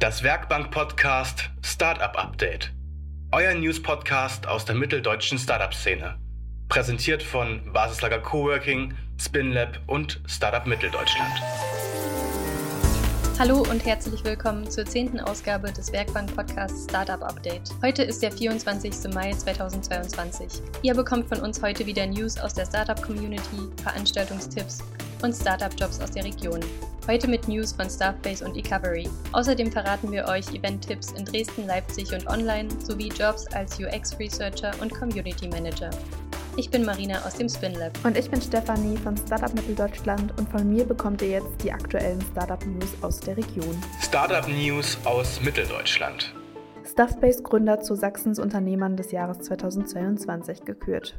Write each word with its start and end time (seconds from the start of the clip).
Das 0.00 0.22
Werkbank-Podcast 0.22 1.50
Startup 1.62 2.16
Update. 2.16 2.72
Euer 3.32 3.52
News-Podcast 3.52 4.48
aus 4.48 4.64
der 4.64 4.74
mitteldeutschen 4.74 5.36
Startup-Szene. 5.38 6.16
Präsentiert 6.70 7.22
von 7.22 7.70
Basislager 7.70 8.18
Coworking, 8.18 8.94
SpinLab 9.20 9.78
und 9.86 10.22
Startup 10.26 10.66
Mitteldeutschland. 10.66 11.34
Hallo 13.38 13.58
und 13.70 13.84
herzlich 13.84 14.24
willkommen 14.24 14.70
zur 14.70 14.86
zehnten 14.86 15.20
Ausgabe 15.20 15.70
des 15.70 15.92
Werkbank-Podcasts 15.92 16.84
Startup 16.84 17.22
Update. 17.22 17.70
Heute 17.82 18.02
ist 18.02 18.22
der 18.22 18.32
24. 18.32 19.12
Mai 19.12 19.32
2022. 19.32 20.62
Ihr 20.80 20.94
bekommt 20.94 21.28
von 21.28 21.42
uns 21.42 21.60
heute 21.60 21.84
wieder 21.84 22.06
News 22.06 22.38
aus 22.38 22.54
der 22.54 22.64
Startup-Community, 22.64 23.68
Veranstaltungstipps 23.82 24.78
und 25.22 25.34
Startup-Jobs 25.34 26.00
aus 26.00 26.10
der 26.12 26.24
Region. 26.24 26.60
Heute 27.10 27.26
mit 27.26 27.48
News 27.48 27.72
von 27.72 27.90
Staffbase 27.90 28.44
und 28.44 28.56
Ecovery. 28.56 29.10
Außerdem 29.32 29.72
verraten 29.72 30.12
wir 30.12 30.26
euch 30.28 30.48
Event-Tipps 30.54 31.10
in 31.10 31.24
Dresden, 31.24 31.66
Leipzig 31.66 32.12
und 32.12 32.24
online 32.28 32.68
sowie 32.84 33.08
Jobs 33.08 33.48
als 33.48 33.80
UX-Researcher 33.80 34.70
und 34.80 34.94
Community 34.94 35.48
Manager. 35.48 35.90
Ich 36.56 36.70
bin 36.70 36.84
Marina 36.84 37.20
aus 37.26 37.34
dem 37.34 37.48
SpinLab. 37.48 37.98
Und 38.04 38.16
ich 38.16 38.30
bin 38.30 38.40
Stefanie 38.40 38.96
von 38.96 39.16
Startup 39.16 39.52
Mitteldeutschland 39.52 40.38
und 40.38 40.48
von 40.50 40.72
mir 40.72 40.84
bekommt 40.84 41.20
ihr 41.22 41.30
jetzt 41.30 41.64
die 41.64 41.72
aktuellen 41.72 42.20
Startup 42.30 42.64
News 42.64 42.94
aus 43.00 43.18
der 43.18 43.36
Region. 43.36 43.76
Startup 44.00 44.46
News 44.46 44.96
aus 45.04 45.40
Mitteldeutschland. 45.40 46.32
Stuffbase 46.88 47.42
Gründer 47.42 47.80
zu 47.80 47.96
Sachsens 47.96 48.38
Unternehmern 48.38 48.96
des 48.96 49.10
Jahres 49.10 49.40
2022 49.40 50.64
gekürt. 50.64 51.18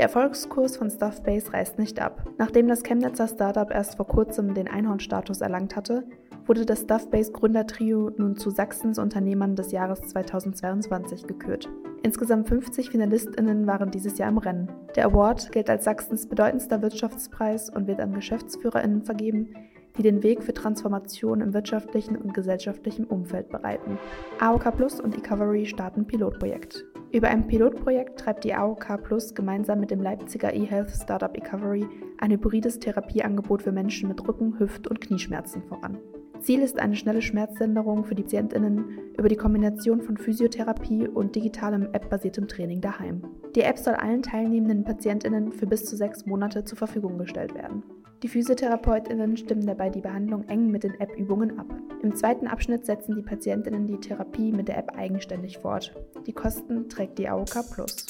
Der 0.00 0.06
Erfolgskurs 0.06 0.78
von 0.78 0.88
Stuffbase 0.88 1.52
reißt 1.52 1.78
nicht 1.78 2.00
ab. 2.00 2.26
Nachdem 2.38 2.68
das 2.68 2.82
Chemnitzer 2.82 3.28
Startup 3.28 3.70
erst 3.70 3.96
vor 3.96 4.06
kurzem 4.06 4.54
den 4.54 4.66
Einhornstatus 4.66 5.42
erlangt 5.42 5.76
hatte, 5.76 6.04
wurde 6.46 6.64
das 6.64 6.80
Stuffbase 6.80 7.32
Gründertrio 7.32 8.10
nun 8.16 8.34
zu 8.34 8.48
Sachsens 8.48 8.98
Unternehmern 8.98 9.56
des 9.56 9.72
Jahres 9.72 10.00
2022 10.00 11.26
gekürt. 11.26 11.68
Insgesamt 12.02 12.48
50 12.48 12.88
FinalistInnen 12.88 13.66
waren 13.66 13.90
dieses 13.90 14.16
Jahr 14.16 14.30
im 14.30 14.38
Rennen. 14.38 14.70
Der 14.96 15.04
Award 15.04 15.52
gilt 15.52 15.68
als 15.68 15.84
Sachsens 15.84 16.26
bedeutendster 16.26 16.80
Wirtschaftspreis 16.80 17.68
und 17.68 17.86
wird 17.86 18.00
an 18.00 18.14
GeschäftsführerInnen 18.14 19.02
vergeben, 19.02 19.50
die 19.98 20.02
den 20.02 20.22
Weg 20.22 20.42
für 20.42 20.54
Transformation 20.54 21.42
im 21.42 21.52
wirtschaftlichen 21.52 22.16
und 22.16 22.32
gesellschaftlichen 22.32 23.04
Umfeld 23.04 23.50
bereiten. 23.50 23.98
AOK 24.38 24.74
Plus 24.78 24.98
und 24.98 25.14
Ecovery 25.14 25.66
starten 25.66 26.06
Pilotprojekt. 26.06 26.86
Über 27.12 27.28
ein 27.28 27.48
Pilotprojekt 27.48 28.20
treibt 28.20 28.44
die 28.44 28.54
AOK 28.54 29.02
Plus 29.02 29.34
gemeinsam 29.34 29.80
mit 29.80 29.90
dem 29.90 30.00
Leipziger 30.00 30.54
eHealth 30.54 30.90
Startup 30.90 31.36
Ecovery 31.36 31.84
ein 32.18 32.30
hybrides 32.30 32.78
Therapieangebot 32.78 33.62
für 33.62 33.72
Menschen 33.72 34.08
mit 34.08 34.26
Rücken-, 34.28 34.56
Hüft- 34.60 34.86
und 34.86 35.00
Knieschmerzen 35.00 35.62
voran. 35.64 35.98
Ziel 36.38 36.62
ist 36.62 36.78
eine 36.78 36.94
schnelle 36.94 37.20
Schmerzlinderung 37.20 38.04
für 38.04 38.14
die 38.14 38.22
PatientInnen 38.22 38.84
über 39.18 39.28
die 39.28 39.36
Kombination 39.36 40.00
von 40.00 40.16
Physiotherapie 40.16 41.08
und 41.08 41.34
digitalem 41.34 41.88
App-basiertem 41.92 42.46
Training 42.46 42.80
daheim. 42.80 43.22
Die 43.56 43.62
App 43.62 43.78
soll 43.78 43.94
allen 43.94 44.22
teilnehmenden 44.22 44.84
PatientInnen 44.84 45.52
für 45.52 45.66
bis 45.66 45.84
zu 45.84 45.96
sechs 45.96 46.26
Monate 46.26 46.64
zur 46.64 46.78
Verfügung 46.78 47.18
gestellt 47.18 47.54
werden. 47.54 47.82
Die 48.22 48.28
PhysiotherapeutInnen 48.28 49.36
stimmen 49.36 49.66
dabei 49.66 49.90
die 49.90 50.00
Behandlung 50.00 50.44
eng 50.48 50.70
mit 50.70 50.84
den 50.84 50.94
App-Übungen 51.00 51.58
ab. 51.58 51.66
Im 52.02 52.16
zweiten 52.16 52.46
Abschnitt 52.46 52.86
setzen 52.86 53.14
die 53.14 53.22
PatientInnen 53.22 53.86
die 53.86 54.00
Therapie 54.00 54.52
mit 54.52 54.68
der 54.68 54.78
App 54.78 54.96
eigenständig 54.96 55.58
fort. 55.58 55.92
Die 56.26 56.32
Kosten 56.32 56.88
trägt 56.88 57.18
die 57.18 57.28
AOK 57.28 57.70
Plus. 57.74 58.06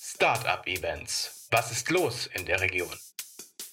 Startup 0.00 0.64
Events. 0.66 1.48
Was 1.50 1.72
ist 1.72 1.90
los 1.90 2.28
in 2.38 2.46
der 2.46 2.60
Region? 2.60 2.88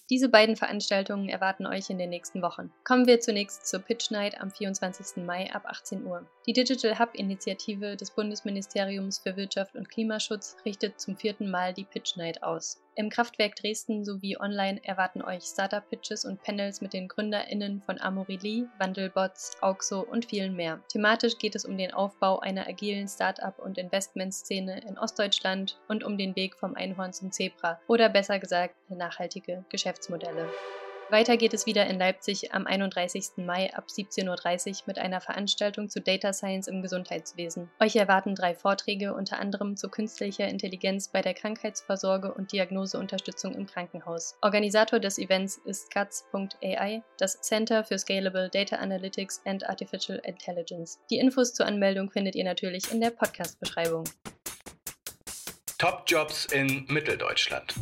Diese 0.10 0.30
beiden 0.30 0.56
Veranstaltungen 0.56 1.30
erwarten 1.30 1.68
euch 1.68 1.92
in 1.92 2.00
den 2.00 2.10
nächsten 2.10 2.42
Wochen. 2.42 2.72
Kommen 2.84 3.06
wir 3.06 3.20
zunächst 3.20 3.68
zur 3.68 3.80
Pitch 3.80 4.10
Night 4.10 4.42
am 4.42 4.50
24. 4.50 5.24
Mai 5.24 5.54
ab 5.54 5.64
18 5.66 6.04
Uhr. 6.04 6.28
Die 6.46 6.52
Digital 6.52 7.00
Hub 7.00 7.16
Initiative 7.16 7.96
des 7.96 8.12
Bundesministeriums 8.12 9.20
für 9.20 9.38
Wirtschaft 9.38 9.78
und 9.78 9.90
Klimaschutz 9.90 10.58
richtet 10.66 11.00
zum 11.00 11.16
vierten 11.16 11.50
Mal 11.50 11.74
die 11.74 11.86
Pitch 11.86 12.18
Night 12.18 12.44
aus. 12.44 12.82
Im 12.96 13.10
Kraftwerk 13.10 13.56
Dresden 13.56 14.04
sowie 14.04 14.38
online 14.38 14.82
erwarten 14.84 15.22
euch 15.22 15.44
Startup-Pitches 15.44 16.26
und 16.26 16.44
Panels 16.44 16.82
mit 16.82 16.92
den 16.92 17.08
GründerInnen 17.08 17.82
von 17.82 18.00
Amorelie, 18.00 18.68
Wandelbots, 18.78 19.54
Auxo 19.62 20.02
und 20.02 20.26
vielen 20.26 20.54
mehr. 20.54 20.82
Thematisch 20.92 21.38
geht 21.38 21.56
es 21.56 21.64
um 21.64 21.78
den 21.78 21.94
Aufbau 21.94 22.40
einer 22.40 22.68
agilen 22.68 23.08
Startup- 23.08 23.58
und 23.60 23.78
Investmentszene 23.78 24.82
in 24.82 25.00
Ostdeutschland 25.00 25.80
und 25.88 26.04
um 26.04 26.18
den 26.18 26.36
Weg 26.36 26.58
vom 26.58 26.76
Einhorn 26.76 27.14
zum 27.14 27.32
Zebra 27.32 27.80
oder 27.88 28.10
besser 28.10 28.38
gesagt 28.38 28.76
nachhaltige 28.90 29.64
Geschäftsmodelle. 29.70 30.50
Weiter 31.14 31.38
geht 31.38 31.54
es 31.54 31.68
wieder 31.68 31.86
in 31.86 32.00
Leipzig 32.00 32.56
am 32.56 32.66
31. 32.66 33.34
Mai 33.38 33.72
ab 33.76 33.86
17.30 33.88 34.70
Uhr 34.70 34.76
mit 34.88 34.98
einer 34.98 35.22
Veranstaltung 35.22 35.88
zu 35.88 36.02
Data 36.02 36.34
Science 36.34 36.68
im 36.68 36.82
Gesundheitswesen. 36.82 37.70
Euch 37.80 37.96
erwarten 37.96 38.34
drei 38.34 38.56
Vorträge, 38.56 39.14
unter 39.14 39.40
anderem 39.40 39.78
zu 39.78 39.90
künstlicher 39.90 40.48
Intelligenz 40.48 41.10
bei 41.10 41.22
der 41.22 41.36
Krankheitsvorsorge 41.36 42.34
und 42.34 42.52
Diagnoseunterstützung 42.52 43.54
im 43.54 43.68
Krankenhaus. 43.68 44.34
Organisator 44.42 45.00
des 45.00 45.20
Events 45.20 45.62
ist 45.66 45.94
Guts.ai, 45.94 47.04
das 47.20 47.40
Center 47.42 47.84
für 47.84 48.00
Scalable 48.00 48.50
Data 48.50 48.78
Analytics 48.78 49.44
and 49.46 49.70
Artificial 49.70 50.20
Intelligence. 50.26 50.98
Die 51.12 51.20
Infos 51.20 51.54
zur 51.54 51.68
Anmeldung 51.68 52.10
findet 52.10 52.34
ihr 52.34 52.44
natürlich 52.44 52.92
in 52.92 53.00
der 53.00 53.12
Podcast-Beschreibung. 53.12 54.06
Top 55.78 56.06
Jobs 56.08 56.46
in 56.46 56.86
Mitteldeutschland. 56.88 57.76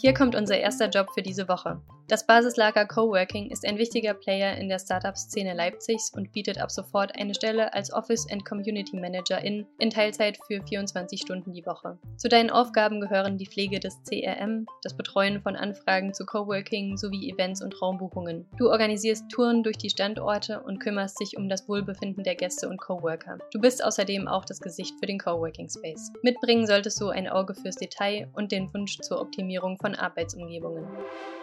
Hier 0.00 0.14
kommt 0.14 0.34
unser 0.34 0.58
erster 0.58 0.88
Job 0.88 1.10
für 1.12 1.20
diese 1.20 1.46
Woche. 1.46 1.82
Das 2.10 2.26
Basislager 2.26 2.86
Coworking 2.86 3.52
ist 3.52 3.64
ein 3.64 3.78
wichtiger 3.78 4.14
Player 4.14 4.56
in 4.56 4.68
der 4.68 4.80
Startup-Szene 4.80 5.54
Leipzigs 5.54 6.12
und 6.12 6.32
bietet 6.32 6.60
ab 6.60 6.72
sofort 6.72 7.14
eine 7.14 7.36
Stelle 7.36 7.72
als 7.72 7.92
Office 7.92 8.26
and 8.28 8.44
Community 8.44 8.96
Manager 8.96 9.40
in, 9.44 9.64
in 9.78 9.90
Teilzeit 9.90 10.36
für 10.48 10.60
24 10.60 11.20
Stunden 11.20 11.52
die 11.52 11.64
Woche. 11.64 12.00
Zu 12.16 12.28
deinen 12.28 12.50
Aufgaben 12.50 13.00
gehören 13.00 13.38
die 13.38 13.46
Pflege 13.46 13.78
des 13.78 13.96
CRM, 14.02 14.66
das 14.82 14.96
Betreuen 14.96 15.40
von 15.40 15.54
Anfragen 15.54 16.12
zu 16.12 16.26
Coworking 16.26 16.96
sowie 16.96 17.30
Events 17.30 17.62
und 17.62 17.80
Raumbuchungen. 17.80 18.44
Du 18.58 18.70
organisierst 18.70 19.30
Touren 19.30 19.62
durch 19.62 19.78
die 19.78 19.90
Standorte 19.90 20.62
und 20.62 20.80
kümmerst 20.80 21.20
dich 21.20 21.36
um 21.36 21.48
das 21.48 21.68
Wohlbefinden 21.68 22.24
der 22.24 22.34
Gäste 22.34 22.68
und 22.68 22.80
Coworker. 22.80 23.38
Du 23.52 23.60
bist 23.60 23.84
außerdem 23.84 24.26
auch 24.26 24.44
das 24.44 24.58
Gesicht 24.58 24.96
für 24.98 25.06
den 25.06 25.20
Coworking 25.20 25.68
Space. 25.68 26.10
Mitbringen 26.24 26.66
solltest 26.66 27.00
du 27.00 27.10
ein 27.10 27.28
Auge 27.28 27.54
fürs 27.54 27.76
Detail 27.76 28.28
und 28.32 28.50
den 28.50 28.74
Wunsch 28.74 28.98
zur 28.98 29.20
Optimierung 29.20 29.78
von 29.78 29.94
Arbeitsumgebungen. 29.94 30.88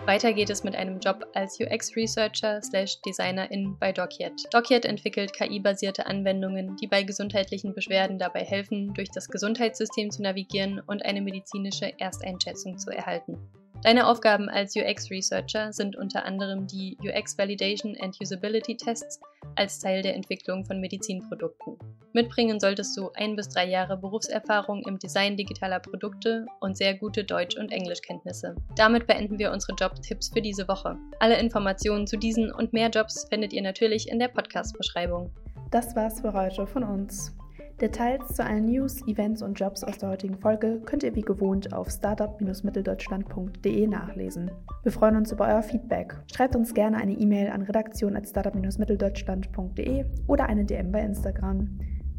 Weiter 0.06 0.33
geht 0.33 0.50
es 0.50 0.56
es 0.57 0.63
mit 0.63 0.75
einem 0.75 1.00
Job 1.00 1.25
als 1.35 1.59
UX-Researcher 1.59 2.62
slash 2.63 3.00
Designerin 3.01 3.78
bei 3.79 3.91
Docyet. 3.91 4.34
Docyet 4.51 4.85
entwickelt 4.85 5.34
KI-basierte 5.34 6.07
Anwendungen, 6.07 6.75
die 6.78 6.88
bei 6.88 7.03
gesundheitlichen 7.03 7.73
Beschwerden 7.73 8.18
dabei 8.18 8.44
helfen, 8.44 8.94
durch 8.94 9.09
das 9.12 9.28
Gesundheitssystem 9.29 10.09
zu 10.09 10.23
navigieren 10.23 10.79
und 10.79 11.06
eine 11.06 11.22
medizinische 11.22 11.94
Ersteinschätzung 12.00 12.78
zu 12.79 12.90
erhalten. 12.90 13.38
Deine 13.83 14.07
Aufgaben 14.07 14.49
als 14.49 14.75
UX-Researcher 14.75 15.71
sind 15.71 15.95
unter 15.95 16.25
anderem 16.25 16.65
die 16.67 16.97
UX 17.01 17.38
Validation 17.38 17.95
and 18.01 18.19
Usability 18.19 18.75
Tests 18.75 19.19
als 19.55 19.79
Teil 19.79 20.01
der 20.01 20.15
Entwicklung 20.15 20.65
von 20.65 20.81
Medizinprodukten. 20.81 21.77
Mitbringen 22.13 22.59
solltest 22.59 22.97
du 22.97 23.11
ein 23.13 23.35
bis 23.35 23.49
drei 23.49 23.67
Jahre 23.67 23.95
Berufserfahrung 23.97 24.81
im 24.88 24.97
Design 24.97 25.38
digitaler 25.38 25.79
Produkte 25.79 26.47
und 26.59 26.75
sehr 26.75 26.95
gute 26.95 27.23
Deutsch- 27.23 27.57
und 27.57 27.71
Englischkenntnisse. 27.71 28.55
Damit 28.75 29.05
beenden 29.05 29.38
wir 29.38 29.51
unsere 29.51 29.73
Jobtipps 29.75 30.29
für 30.29 30.41
diese 30.41 30.67
Woche. 30.67 30.97
Alle 31.19 31.39
Informationen 31.39 32.07
zu 32.07 32.17
diesen 32.17 32.51
und 32.51 32.73
mehr 32.73 32.89
Jobs 32.89 33.27
findet 33.29 33.53
ihr 33.53 33.61
natürlich 33.61 34.09
in 34.09 34.19
der 34.19 34.29
Podcast-Beschreibung. 34.29 35.31
Das 35.69 35.95
war's 35.95 36.21
für 36.21 36.33
heute 36.33 36.65
von 36.65 36.83
uns. 36.83 37.35
Details 37.81 38.33
zu 38.33 38.43
allen 38.43 38.65
News, 38.65 39.07
Events 39.07 39.41
und 39.43 39.59
Jobs 39.59 39.83
aus 39.83 39.99
der 39.99 40.09
heutigen 40.09 40.39
Folge 40.39 40.81
könnt 40.85 41.03
ihr 41.03 41.13
wie 41.15 41.21
gewohnt 41.21 41.73
auf 41.73 41.91
startup-mitteldeutschland.de 41.91 43.88
nachlesen. 43.88 44.49
Wir 44.81 44.91
freuen 44.91 45.15
uns 45.15 45.31
über 45.31 45.47
euer 45.47 45.61
Feedback. 45.61 46.15
Schreibt 46.33 46.55
uns 46.55 46.73
gerne 46.73 46.97
eine 46.97 47.13
E-Mail 47.13 47.49
an 47.49 47.61
redaktion.startup-mitteldeutschland.de 47.61 50.05
oder 50.25 50.49
eine 50.49 50.65
DM 50.65 50.91
bei 50.91 51.01
Instagram. 51.01 51.69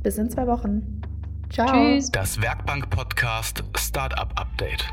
Bis 0.03 0.17
in 0.17 0.31
zwei 0.31 0.47
Wochen. 0.47 1.03
Ciao. 1.51 1.73
Tschüss. 1.73 2.13
Das 2.13 2.41
Werkbank-Podcast 2.41 3.65
Startup 3.77 4.31
Update. 4.39 4.89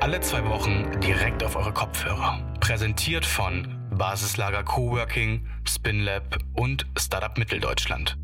Alle 0.00 0.20
zwei 0.20 0.48
Wochen 0.48 0.88
direkt 1.00 1.42
auf 1.42 1.56
eure 1.56 1.72
Kopfhörer. 1.72 2.38
Präsentiert 2.60 3.26
von 3.26 3.66
Basislager 3.90 4.62
Coworking, 4.62 5.44
SpinLab 5.66 6.38
und 6.54 6.86
Startup 6.96 7.36
Mitteldeutschland. 7.36 8.16